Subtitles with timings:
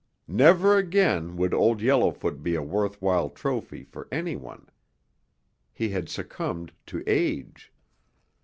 [0.27, 4.65] Never again would Old Yellowfoot be a worth while trophy for anyone.
[5.71, 7.71] He had succumbed to age.